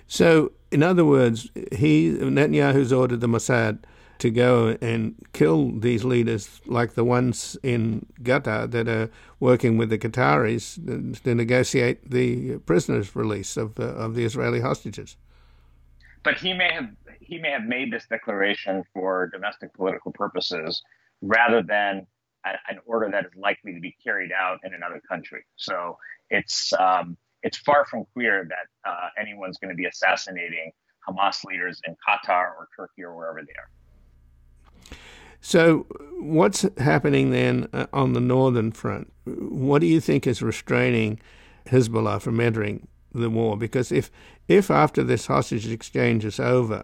So, 0.08 0.52
in 0.70 0.84
other 0.84 1.06
words, 1.06 1.50
he 1.72 2.12
Netanyahu's 2.12 2.92
ordered 2.92 3.22
the 3.22 3.28
Mossad 3.28 3.80
to 4.22 4.30
go 4.30 4.78
and 4.82 5.16
kill 5.34 5.72
these 5.72 6.04
leaders, 6.04 6.62
like 6.68 6.94
the 6.94 7.04
ones 7.04 7.58
in 7.64 8.06
Qatar 8.22 8.70
that 8.70 8.88
are 8.88 9.10
working 9.40 9.78
with 9.78 9.90
the 9.90 9.98
Qataris 9.98 11.24
to 11.24 11.34
negotiate 11.34 12.12
the 12.12 12.58
prisoners' 12.60 13.16
release 13.16 13.58
of 13.58 13.76
the, 13.76 13.86
of 13.88 14.14
the 14.14 14.24
Israeli 14.24 14.60
hostages. 14.60 15.18
But 16.24 16.38
he 16.38 16.54
may 16.54 16.72
have 16.72 16.90
he 17.20 17.40
may 17.40 17.52
have 17.52 17.64
made 17.64 17.92
this 17.92 18.06
declaration 18.08 18.84
for 18.94 19.28
domestic 19.28 19.74
political 19.74 20.12
purposes 20.12 20.82
rather 21.22 21.64
than 21.64 22.06
a, 22.46 22.50
an 22.70 22.80
order 22.86 23.10
that 23.12 23.26
is 23.26 23.32
likely 23.36 23.74
to 23.74 23.80
be 23.80 23.96
carried 24.04 24.32
out 24.32 24.60
in 24.64 24.74
another 24.74 25.02
country. 25.08 25.44
So 25.56 25.98
it's 26.30 26.74
um, 26.74 27.18
it's 27.44 27.58
far 27.58 27.86
from 27.86 28.06
clear 28.14 28.48
that 28.48 28.90
uh, 28.90 29.10
anyone's 29.20 29.58
going 29.58 29.70
to 29.70 29.76
be 29.76 29.86
assassinating 29.86 30.72
Hamas 31.08 31.44
leaders 31.44 31.82
in 31.88 31.96
Qatar 32.08 32.52
or 32.56 32.68
Turkey 32.76 33.04
or 33.04 33.16
wherever 33.16 33.42
they 33.42 33.54
are. 33.54 34.96
So, 35.44 35.88
what's 36.20 36.68
happening 36.78 37.32
then 37.32 37.68
uh, 37.74 37.88
on 37.92 38.14
the 38.14 38.20
northern 38.20 38.72
front? 38.72 39.12
What 39.26 39.80
do 39.80 39.88
you 39.88 40.00
think 40.00 40.28
is 40.28 40.44
restraining 40.44 41.20
Hezbollah 41.66 42.22
from 42.22 42.40
entering 42.40 42.88
the 43.14 43.30
war? 43.30 43.58
Because 43.58 43.92
if 43.92 44.12
if 44.48 44.70
after 44.70 45.04
this 45.04 45.28
hostage 45.28 45.68
exchange 45.68 46.26
is 46.26 46.40
over, 46.40 46.84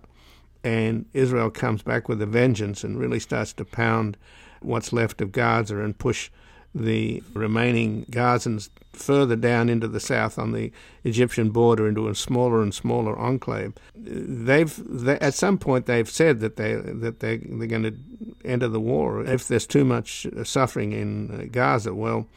and 0.63 1.05
Israel 1.13 1.50
comes 1.50 1.81
back 1.81 2.10
with 2.10 2.22
a 2.22 2.25
vengeance 2.25 2.84
and 2.84 3.00
really 3.00 3.19
starts 3.19 3.53
to 3.53 3.65
pound 3.65 4.17
what's 4.62 4.91
left 4.91 5.22
of 5.22 5.31
Gaza 5.31 5.79
and 5.79 5.98
push 5.98 6.29
the 6.74 7.24
remaining 7.34 8.05
Gazans 8.05 8.69
further 8.93 9.36
down 9.36 9.69
into 9.69 9.88
the 9.88 10.00
south 10.00 10.38
on 10.38 10.51
the 10.51 10.72
Egyptian 11.03 11.50
border 11.50 11.88
into 11.88 12.07
a 12.07 12.15
smaller 12.15 12.62
and 12.62 12.74
smaller 12.74 13.17
enclave. 13.17 13.74
They've 13.96 14.74
they, 14.86 15.19
at 15.19 15.34
some 15.34 15.57
point 15.57 15.86
they've 15.86 16.10
said 16.10 16.39
that 16.39 16.55
they 16.55 16.75
that 16.75 17.19
they 17.19 17.38
they're 17.38 17.67
going 17.67 17.84
to 17.84 17.96
enter 18.43 18.67
the 18.67 18.79
war 18.79 19.24
if 19.24 19.48
there's 19.48 19.67
too 19.67 19.86
much 19.86 20.27
suffering 20.43 20.91
in 20.91 21.50
Gaza. 21.51 21.93
Well, 21.93 22.27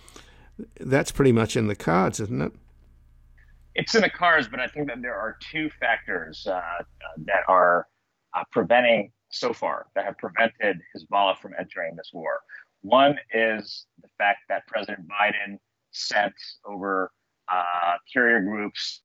that's 0.78 1.10
pretty 1.10 1.32
much 1.32 1.56
in 1.56 1.66
the 1.66 1.76
cards, 1.76 2.20
isn't 2.20 2.42
it? 2.42 2.52
It's 3.74 3.94
in 3.94 4.02
the 4.02 4.10
cars, 4.10 4.48
but 4.48 4.60
I 4.60 4.66
think 4.66 4.88
that 4.88 5.00
there 5.02 5.14
are 5.14 5.36
two 5.52 5.70
factors 5.78 6.46
uh, 6.46 6.60
that 7.26 7.44
are 7.48 7.86
uh, 8.36 8.44
preventing 8.50 9.12
so 9.30 9.52
far 9.52 9.86
that 9.94 10.04
have 10.04 10.18
prevented 10.18 10.80
Hezbollah 10.94 11.38
from 11.38 11.52
entering 11.58 11.94
this 11.96 12.10
war. 12.12 12.40
One 12.82 13.16
is 13.32 13.86
the 14.02 14.08
fact 14.18 14.40
that 14.48 14.66
President 14.66 15.06
Biden 15.06 15.58
sent 15.92 16.34
over 16.64 17.12
uh, 17.50 17.96
carrier 18.12 18.40
groups, 18.40 19.02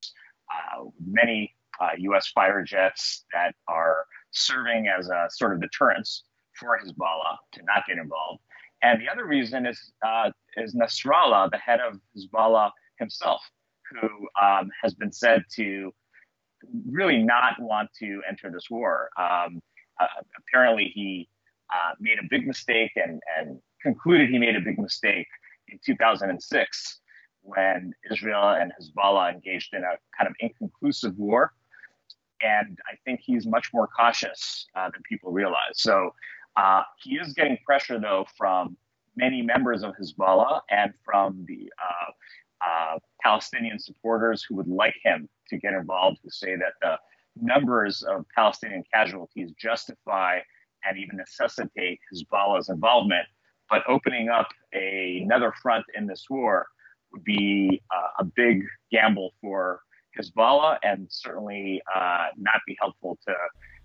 uh, 0.51 0.85
many 1.05 1.53
U.S. 1.97 2.27
Uh, 2.27 2.39
fighter 2.39 2.63
jets 2.63 3.25
that 3.33 3.53
are 3.67 4.05
serving 4.31 4.87
as 4.87 5.09
a 5.09 5.27
sort 5.29 5.53
of 5.53 5.61
deterrence 5.61 6.23
for 6.53 6.79
Hezbollah 6.79 7.37
to 7.53 7.61
not 7.63 7.85
get 7.87 7.97
involved. 7.97 8.41
And 8.81 9.01
the 9.01 9.09
other 9.09 9.25
reason 9.25 9.65
is 9.65 9.91
uh, 10.05 10.31
is 10.57 10.75
Nasrallah, 10.75 11.51
the 11.51 11.57
head 11.57 11.79
of 11.79 11.99
Hezbollah 12.15 12.71
himself, 12.99 13.41
who 13.91 14.27
um, 14.41 14.69
has 14.81 14.93
been 14.93 15.11
said 15.11 15.43
to 15.55 15.93
really 16.89 17.21
not 17.21 17.53
want 17.59 17.89
to 17.99 18.21
enter 18.27 18.49
this 18.51 18.69
war. 18.69 19.09
Um, 19.17 19.61
uh, 19.99 20.07
apparently, 20.37 20.91
he 20.93 21.29
uh, 21.73 21.93
made 21.99 22.17
a 22.19 22.27
big 22.29 22.47
mistake 22.47 22.91
and, 22.95 23.21
and 23.37 23.59
concluded 23.81 24.29
he 24.29 24.39
made 24.39 24.55
a 24.55 24.61
big 24.61 24.79
mistake 24.79 25.27
in 25.67 25.79
2006 25.85 26.99
when 27.41 27.93
Israel 28.11 28.49
and 28.49 28.71
Hezbollah 28.79 29.33
engaged 29.33 29.73
in 29.73 29.83
a 29.83 29.97
kind 30.17 30.27
of 30.27 30.35
inconclusive 30.39 31.17
war. 31.17 31.53
And 32.41 32.77
I 32.91 32.95
think 33.05 33.21
he's 33.23 33.45
much 33.45 33.71
more 33.73 33.87
cautious 33.87 34.67
uh, 34.75 34.89
than 34.91 35.01
people 35.07 35.31
realize. 35.31 35.75
So 35.75 36.13
uh, 36.57 36.83
he 37.01 37.15
is 37.15 37.33
getting 37.33 37.57
pressure, 37.65 37.99
though, 37.99 38.25
from 38.37 38.77
many 39.15 39.41
members 39.41 39.83
of 39.83 39.93
Hezbollah 39.95 40.61
and 40.69 40.93
from 41.03 41.45
the 41.47 41.71
uh, 41.81 42.11
uh, 42.61 42.99
Palestinian 43.21 43.79
supporters 43.79 44.45
who 44.47 44.55
would 44.55 44.67
like 44.67 44.95
him 45.03 45.27
to 45.49 45.57
get 45.57 45.73
involved, 45.73 46.19
who 46.23 46.29
say 46.29 46.55
that 46.55 46.73
the 46.81 46.97
numbers 47.41 48.03
of 48.03 48.25
Palestinian 48.35 48.83
casualties 48.93 49.51
justify 49.59 50.39
and 50.87 50.97
even 50.97 51.17
necessitate 51.17 51.99
Hezbollah's 52.13 52.69
involvement. 52.69 53.25
But 53.69 53.83
opening 53.87 54.29
up 54.29 54.47
a, 54.73 55.21
another 55.23 55.53
front 55.61 55.85
in 55.95 56.05
this 56.05 56.25
war 56.29 56.67
would 57.11 57.23
be 57.23 57.81
uh, 57.93 58.23
a 58.23 58.23
big 58.23 58.63
gamble 58.91 59.33
for 59.41 59.81
Hezbollah 60.17 60.77
and 60.83 61.07
certainly 61.09 61.81
uh, 61.93 62.27
not 62.37 62.61
be 62.67 62.77
helpful 62.79 63.17
to 63.27 63.33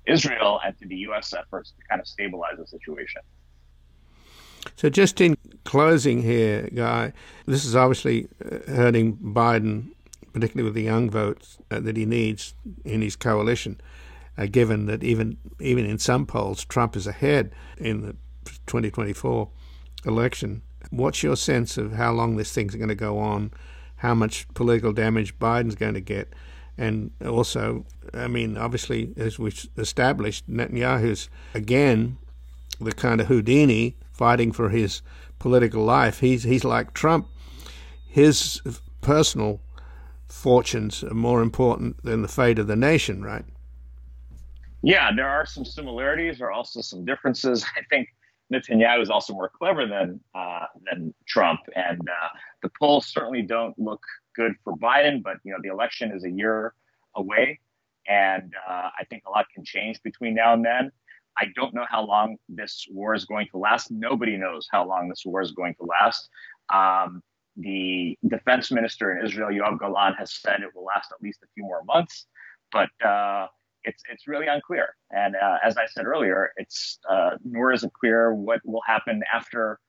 Israel 0.07 0.61
and 0.65 0.77
to 0.79 0.87
the 0.87 0.97
U.S. 0.97 1.33
efforts 1.33 1.73
to 1.73 1.83
kind 1.89 2.01
of 2.01 2.07
stabilize 2.07 2.57
the 2.59 2.67
situation. 2.67 3.23
So, 4.77 4.91
just 4.91 5.21
in 5.21 5.37
closing 5.65 6.23
here, 6.23 6.69
Guy, 6.75 7.13
this 7.47 7.65
is 7.65 7.77
obviously 7.77 8.29
uh, 8.45 8.59
hurting 8.71 9.17
Biden, 9.17 9.89
particularly 10.33 10.65
with 10.65 10.75
the 10.75 10.83
young 10.83 11.11
votes 11.11 11.59
uh, 11.71 11.81
that 11.81 11.97
he 11.97 12.07
needs 12.07 12.55
in 12.85 13.03
his 13.03 13.17
coalition. 13.17 13.81
Uh, 14.39 14.47
given 14.47 14.87
that 14.87 15.03
even 15.03 15.37
even 15.59 15.85
in 15.85 15.99
some 15.99 16.25
polls, 16.25 16.65
Trump 16.65 16.97
is 16.97 17.07
ahead 17.07 17.53
in 17.77 18.03
the 18.03 18.13
2024 18.67 19.49
election. 20.07 20.63
What's 20.91 21.23
your 21.23 21.37
sense 21.37 21.77
of 21.77 21.93
how 21.93 22.13
long 22.13 22.37
this 22.37 22.53
thing's 22.53 22.75
going 22.75 22.89
to 22.89 22.95
go 22.95 23.19
on? 23.19 23.53
How 23.97 24.15
much 24.15 24.49
political 24.55 24.93
damage 24.93 25.39
Biden's 25.39 25.75
going 25.75 25.95
to 25.95 26.01
get? 26.01 26.33
And 26.79 27.11
also, 27.25 27.85
I 28.15 28.29
mean, 28.29 28.57
obviously, 28.57 29.13
as 29.19 29.39
we've 29.39 29.69
established, 29.77 30.49
Netanyahu's 30.51 31.29
again 31.53 32.17
the 32.81 32.93
kind 32.93 33.21
of 33.21 33.27
Houdini 33.27 33.97
fighting 34.21 34.53
for 34.53 34.69
his 34.69 35.01
political 35.39 35.83
life. 35.83 36.21
He's 36.21 36.43
he's 36.43 36.63
like 36.63 36.93
Trump. 36.93 37.27
His 38.07 38.61
personal 39.01 39.61
fortunes 40.29 41.03
are 41.03 41.15
more 41.15 41.41
important 41.41 42.05
than 42.05 42.21
the 42.21 42.29
fate 42.29 42.59
of 42.59 42.67
the 42.67 42.77
nation, 42.77 43.25
right? 43.25 43.47
Yeah, 44.83 45.11
there 45.17 45.29
are 45.29 45.47
some 45.47 45.65
similarities. 45.65 46.39
There 46.39 46.49
are 46.49 46.53
also 46.53 46.83
some 46.83 47.07
differences. 47.07 47.65
I 47.79 47.81
think 47.89 48.09
Netanyahu 48.53 49.01
is 49.01 49.09
also 49.09 49.33
more 49.33 49.49
clever 49.49 49.87
than 49.87 50.21
uh, 50.35 50.67
than 50.85 51.15
Trump, 51.27 51.61
and 51.75 52.01
uh, 52.01 52.29
the 52.63 52.71
polls 52.79 53.07
certainly 53.07 53.41
don't 53.41 53.79
look 53.79 54.03
good 54.37 54.53
for 54.63 54.77
Biden. 54.77 55.23
But 55.23 55.37
you 55.45 55.53
know, 55.53 55.59
the 55.63 55.71
election 55.71 56.13
is 56.15 56.25
a 56.25 56.31
year 56.31 56.75
away, 57.15 57.59
and 58.07 58.53
uh, 58.69 58.91
I 59.01 59.05
think 59.09 59.23
a 59.27 59.31
lot 59.31 59.47
can 59.55 59.65
change 59.65 60.03
between 60.03 60.35
now 60.35 60.53
and 60.53 60.63
then. 60.63 60.93
I 61.41 61.47
don't 61.57 61.73
know 61.75 61.87
how 61.89 62.05
long 62.05 62.37
this 62.49 62.87
war 62.91 63.15
is 63.15 63.25
going 63.25 63.47
to 63.53 63.59
last. 63.59 63.91
Nobody 63.91 64.37
knows 64.37 64.69
how 64.71 64.87
long 64.87 65.09
this 65.09 65.23
war 65.25 65.41
is 65.41 65.53
going 65.53 65.75
to 65.81 65.87
last. 65.87 66.29
Um, 66.73 67.23
the 67.57 68.19
defense 68.29 68.71
minister 68.71 69.17
in 69.17 69.25
Israel, 69.25 69.49
Yoav 69.49 69.81
Gallant, 69.81 70.17
has 70.19 70.33
said 70.35 70.61
it 70.61 70.75
will 70.75 70.85
last 70.85 71.11
at 71.13 71.23
least 71.23 71.41
a 71.43 71.47
few 71.55 71.65
more 71.65 71.83
months, 71.85 72.27
but 72.73 72.91
uh, 73.05 73.47
it's 73.85 74.03
it's 74.13 74.29
really 74.29 74.47
unclear. 74.47 74.95
And 75.11 75.35
uh, 75.35 75.57
as 75.65 75.79
I 75.79 75.87
said 75.87 76.07
earlier, 76.07 76.53
it's 76.57 76.99
uh, 77.09 77.31
nor 77.43 77.73
is 77.73 77.85
it 77.85 77.93
clear 77.99 78.35
what 78.35 78.61
will 78.65 78.83
happen 78.87 79.23
after 79.33 79.81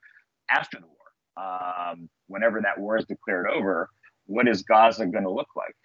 after 0.50 0.79
the 0.79 0.88
war. 0.88 1.46
Um, 1.46 2.10
whenever 2.27 2.62
that 2.62 2.79
war 2.79 2.98
is 2.98 3.05
declared 3.05 3.48
over, 3.48 3.89
what 4.25 4.48
is 4.48 4.63
Gaza 4.63 5.05
going 5.05 5.24
to 5.24 5.31
look 5.31 5.50
like, 5.55 5.75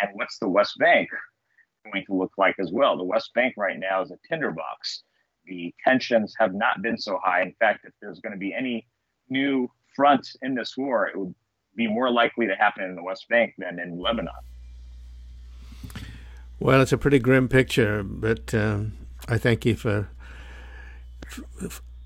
and 0.00 0.10
what's 0.14 0.38
the 0.38 0.48
West 0.48 0.78
Bank 0.78 1.08
going 1.92 2.04
to 2.06 2.14
look 2.14 2.32
like 2.38 2.54
as 2.60 2.70
well? 2.72 2.96
The 2.96 3.04
West 3.04 3.30
Bank 3.34 3.54
right 3.56 3.78
now 3.78 4.02
is 4.02 4.12
a 4.12 4.18
tinderbox 4.28 5.02
the 5.46 5.74
tensions 5.84 6.34
have 6.38 6.54
not 6.54 6.82
been 6.82 6.98
so 6.98 7.18
high. 7.22 7.42
In 7.42 7.54
fact, 7.58 7.84
if 7.84 7.92
there's 8.00 8.20
going 8.20 8.32
to 8.32 8.38
be 8.38 8.54
any 8.54 8.86
new 9.28 9.68
front 9.94 10.28
in 10.42 10.54
this 10.54 10.76
war, 10.76 11.06
it 11.06 11.16
would 11.16 11.34
be 11.74 11.86
more 11.86 12.10
likely 12.10 12.46
to 12.46 12.54
happen 12.54 12.84
in 12.84 12.94
the 12.94 13.02
West 13.02 13.28
Bank 13.28 13.54
than 13.58 13.78
in 13.78 13.98
Lebanon. 13.98 14.32
Well, 16.58 16.80
it's 16.80 16.92
a 16.92 16.98
pretty 16.98 17.18
grim 17.18 17.48
picture, 17.48 18.02
but 18.02 18.54
um, 18.54 18.92
I 19.28 19.36
thank 19.36 19.66
you 19.66 19.76
for 19.76 20.08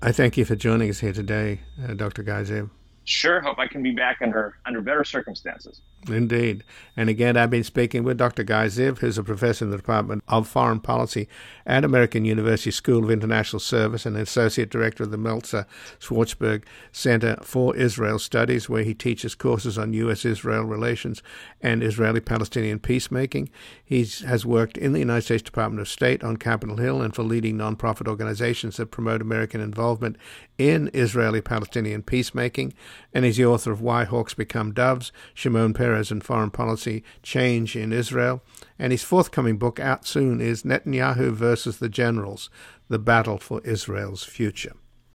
I 0.01 0.11
thank 0.11 0.35
you 0.35 0.45
for 0.45 0.55
joining 0.55 0.89
us 0.89 0.99
here 0.99 1.13
today, 1.13 1.61
uh, 1.87 1.93
Dr. 1.93 2.23
Ziv. 2.23 2.69
Sure. 3.03 3.39
Hope 3.39 3.59
I 3.59 3.67
can 3.67 3.83
be 3.83 3.91
back 3.91 4.17
under 4.21 4.57
under 4.65 4.81
better 4.81 5.03
circumstances. 5.03 5.81
Indeed. 6.07 6.63
And 6.97 7.09
again, 7.09 7.37
I've 7.37 7.49
been 7.51 7.63
speaking 7.63 8.03
with 8.03 8.17
Dr. 8.17 8.43
Guy 8.43 8.65
Ziv, 8.65 8.99
who's 8.99 9.17
a 9.17 9.23
professor 9.23 9.65
in 9.65 9.71
the 9.71 9.77
Department 9.77 10.23
of 10.27 10.47
Foreign 10.47 10.79
Policy 10.79 11.27
at 11.65 11.85
American 11.85 12.25
University 12.25 12.71
School 12.71 13.03
of 13.03 13.11
International 13.11 13.59
Service 13.59 14.05
and 14.05 14.17
associate 14.17 14.71
director 14.71 15.03
of 15.03 15.11
the 15.11 15.17
Meltzer 15.17 15.67
Schwarzberg 15.99 16.63
Center 16.91 17.37
for 17.43 17.75
Israel 17.75 18.17
Studies, 18.17 18.67
where 18.67 18.83
he 18.83 18.95
teaches 18.95 19.35
courses 19.35 19.77
on 19.77 19.93
U.S. 19.93 20.25
Israel 20.25 20.63
relations 20.63 21.21
and 21.61 21.83
Israeli 21.83 22.19
Palestinian 22.19 22.79
peacemaking. 22.79 23.49
He 23.83 24.03
has 24.25 24.45
worked 24.45 24.77
in 24.77 24.93
the 24.93 24.99
United 24.99 25.23
States 25.23 25.43
Department 25.43 25.81
of 25.81 25.87
State 25.87 26.23
on 26.23 26.37
Capitol 26.37 26.77
Hill 26.77 27.01
and 27.01 27.13
for 27.13 27.23
leading 27.23 27.57
nonprofit 27.57 28.07
organizations 28.07 28.77
that 28.77 28.87
promote 28.87 29.21
American 29.21 29.61
involvement 29.61 30.17
in 30.57 30.89
Israeli 30.93 31.41
Palestinian 31.41 32.01
peacemaking. 32.01 32.73
And 33.13 33.23
he's 33.23 33.37
the 33.37 33.45
author 33.45 33.71
of 33.71 33.81
Why 33.81 34.03
Hawks 34.03 34.33
Become 34.33 34.73
Doves, 34.73 35.11
Shimon 35.33 35.73
Peres 35.73 35.90
Peres 35.91 36.09
and 36.09 36.23
foreign 36.23 36.51
policy 36.51 37.03
change 37.21 37.75
in 37.75 37.91
Israel. 37.91 38.41
And 38.79 38.93
his 38.93 39.03
forthcoming 39.03 39.57
book 39.57 39.77
out 39.77 40.07
soon 40.07 40.39
is 40.39 40.63
Netanyahu 40.63 41.33
versus 41.33 41.79
the 41.79 41.89
Generals 41.89 42.49
The 42.87 42.97
Battle 42.97 43.37
for 43.37 43.59
Israel's 43.65 44.23
Future. 44.23 44.71